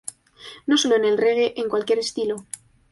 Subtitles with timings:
[0.65, 2.37] No solo en el reggae, en cualquier estilo.